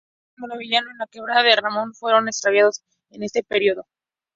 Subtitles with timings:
[0.01, 3.85] Mastodontes como el hallado en la Quebrada de Ramón fueron exterminados en este periodo.